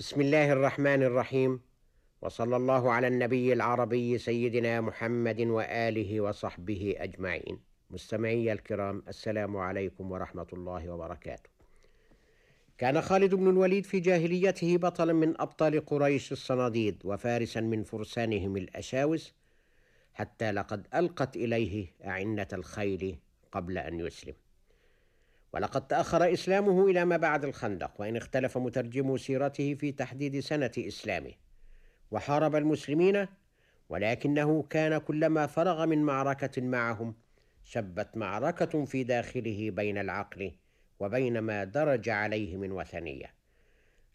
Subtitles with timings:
[0.00, 1.60] بسم الله الرحمن الرحيم
[2.22, 7.58] وصلى الله على النبي العربي سيدنا محمد واله وصحبه اجمعين
[7.90, 11.50] مستمعي الكرام السلام عليكم ورحمه الله وبركاته
[12.78, 19.34] كان خالد بن الوليد في جاهليته بطلا من ابطال قريش الصناديد وفارسا من فرسانهم الاشاوس
[20.14, 23.18] حتى لقد القت اليه اعنه الخيل
[23.52, 24.34] قبل ان يسلم
[25.52, 31.32] ولقد تأخر إسلامه إلى ما بعد الخندق وإن اختلف مترجمو سيرته في تحديد سنة إسلامه.
[32.10, 33.26] وحارب المسلمين
[33.88, 37.14] ولكنه كان كلما فرغ من معركة معهم
[37.64, 40.52] شبت معركة في داخله بين العقل
[41.00, 43.34] وبين ما درج عليه من وثنية.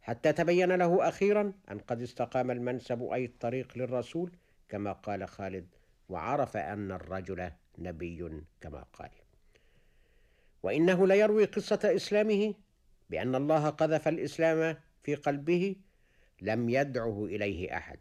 [0.00, 4.36] حتى تبين له أخيرا أن قد استقام المنسب أي الطريق للرسول
[4.68, 5.74] كما قال خالد
[6.08, 9.23] وعرف أن الرجل نبي كما قال.
[10.64, 12.54] وإنه ليروي قصة إسلامه
[13.10, 15.76] بأن الله قذف الإسلام في قلبه
[16.40, 17.98] لم يدعه إليه أحد.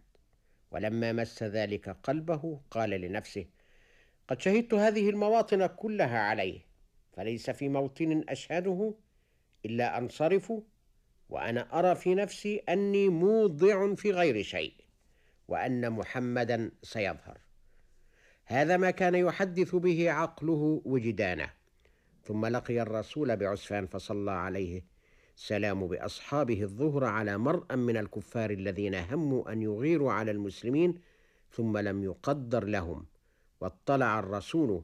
[0.71, 3.45] ولما مس ذلك قلبه قال لنفسه
[4.27, 6.59] قد شهدت هذه المواطن كلها عليه
[7.13, 8.93] فليس في موطن أشهده
[9.65, 10.53] إلا انصرف
[11.29, 14.73] وأنا أرى في نفسي أني موضع في غير شيء
[15.47, 17.37] وأن محمدا سيظهر.
[18.45, 21.62] هذا ما كان يحدث به عقله وجدانه.
[22.23, 24.83] ثم لقي الرسول بعسفان فصلى عليه.
[25.37, 30.99] السلام بأصحابه الظهر على مرء من الكفار الذين هموا أن يغيروا على المسلمين
[31.51, 33.05] ثم لم يقدر لهم.
[33.61, 34.83] واطلع الرسول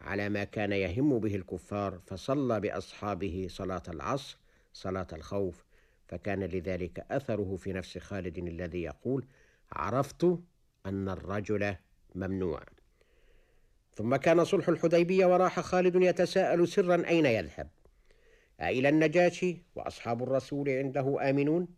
[0.00, 4.38] على ما كان يهم به الكفار فصلى بأصحابه صلاة العصر
[4.72, 5.64] صلاة الخوف.
[6.06, 9.26] فكان لذلك أثره في نفس خالد الذي يقول
[9.72, 10.38] عرفت
[10.86, 11.76] أن الرجل
[12.14, 12.62] ممنوع.
[13.94, 17.68] ثم كان صلح الحديبية وراح خالد يتساءل سرا أين يذهب؟
[18.60, 21.68] أإلى النجاشي وأصحاب الرسول عنده آمنون؟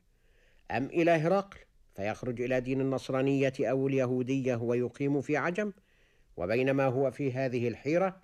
[0.71, 1.59] أم إلى هرقل
[1.95, 5.73] فيخرج إلى دين النصرانية أو اليهودية ويقيم في عجم؟
[6.37, 8.23] وبينما هو في هذه الحيرة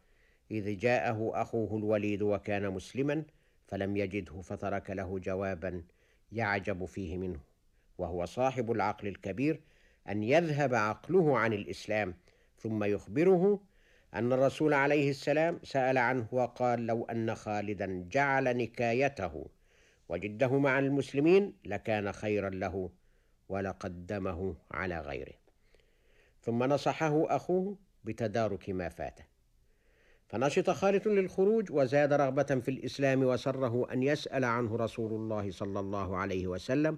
[0.51, 3.25] إذ جاءه أخوه الوليد وكان مسلما
[3.67, 5.83] فلم يجده فترك له جوابا
[6.33, 7.41] يعجب فيه منه.
[7.99, 9.61] وهو صاحب العقل الكبير
[10.09, 12.15] أن يذهب عقله عن الإسلام
[12.59, 13.61] ثم يخبره
[14.15, 19.47] أن الرسول عليه السلام سأل عنه وقال لو أن خالدا جعل نكايته
[20.09, 22.91] وجده مع المسلمين لكان خيرا له
[23.49, 25.35] ولقدمه على غيره.
[26.43, 29.25] ثم نصحه أخوه بتدارك ما فاته.
[30.29, 36.17] فنشط خالد للخروج وزاد رغبة في الإسلام وسره أن يسأل عنه رسول الله صلى الله
[36.17, 36.97] عليه وسلم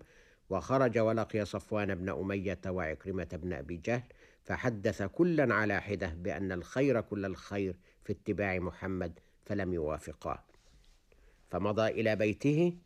[0.50, 4.02] وخرج ولقي صفوان بن أمية وعكرمة بن أبي جهل
[4.50, 10.44] فحدث كلا على حدة بأن الخير كل الخير في اتباع محمد فلم يوافقاه.
[11.50, 12.76] فمضى إلى بيته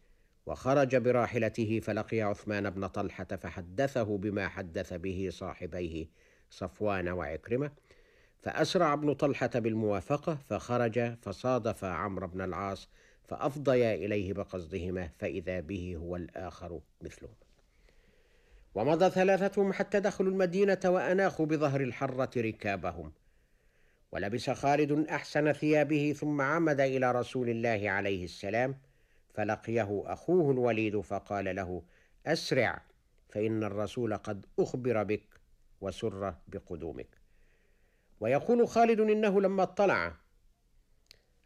[0.47, 6.07] وخرج براحلته فلقي عثمان بن طلحة فحدثه بما حدث به صاحبيه
[6.51, 7.71] صفوان وعكرمة.
[8.43, 12.89] فأسرع ابن طلحة بالموافقة فخرج فصادف عمرو بن العاص
[13.29, 17.54] فأفضيا إليه بقصدهما فإذا به هو الآخر مثلهما
[18.75, 23.13] ومضى ثلاثتهم حتى دخلوا المدينة وأناخوا بظهر الحرة ركابهم.
[24.13, 28.75] ولبس خالد أحسن ثيابه ثم عمد إلى رسول الله عليه السلام
[29.35, 31.83] فلقيه أخوه الوليد فقال له
[32.27, 32.83] أسرع
[33.29, 35.41] فإن الرسول قد أخبر بك
[35.81, 37.09] وسر بقدومك.
[38.21, 40.15] ويقول خالد إنه لما اطلع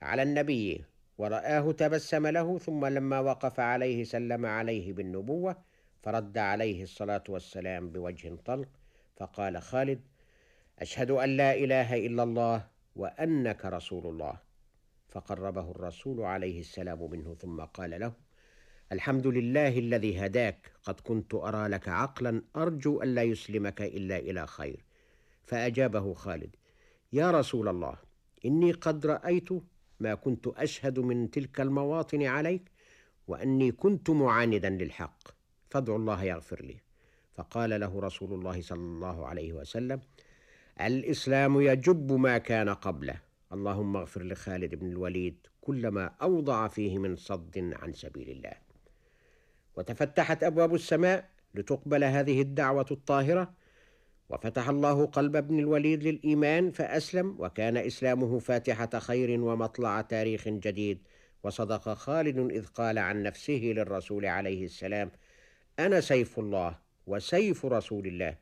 [0.02, 0.84] على النبي
[1.18, 5.56] ورآه تبسم له ثم لما وقف عليه سلم عليه بالنبوة
[6.08, 8.68] فرد عليه الصلاة والسلام بوجه طلق
[9.16, 10.00] فقال خالد
[10.78, 14.38] أشهد أن لا إله إلا الله وأنك رسول الله.
[15.08, 18.12] فقربه الرسول عليه السلام منه ثم قال له
[18.92, 24.84] الحمد لله الذي هداك قد كنت أرى لك عقلا أرجو الا يسلمك إلا إلى خير.
[25.44, 26.56] فأجابه خالد
[27.12, 27.96] يا رسول الله
[28.44, 29.48] إني قد رأيت
[30.00, 32.70] ما كنت أشهد من تلك المواطن عليك
[33.26, 35.37] وأني كنت معاندا للحق.
[35.70, 36.76] فادعوا الله يغفر لي.
[37.34, 40.00] فقال له رسول الله صلى الله عليه وسلم
[40.80, 43.20] الإسلام يجب ما كان قبله.
[43.52, 48.52] اللهم اغفر لخالد بن الوليد كل ما أوضع فيه من صد عن سبيل الله.
[49.76, 53.54] وتفتحت أبواب السماء لتقبل هذه الدعوة الطاهرة.
[54.28, 60.98] وفتح الله قلب ابن الوليد للإيمان فأسلم وكان إسلامه فاتحة خير ومطلع تاريخ جديد.
[61.42, 65.10] وصدق خالد إذ قال عن نفسه للرسول عليه السلام
[65.78, 68.34] أنا سيف الله وسيف رسول الله.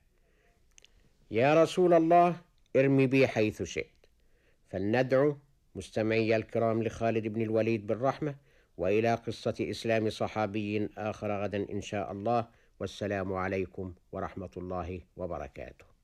[1.30, 2.36] يا رسول الله
[2.76, 4.06] ارمي بي حيث شئت.
[4.68, 5.36] فلندعو
[5.74, 8.34] مستمعي الكرام لخالد بن الوليد بالرحمة
[8.76, 12.48] وإلى قصة إسلام صحابي آخر غدا إن شاء الله.
[12.80, 15.95] والسلام عليكم ورحمة الله وبركاته.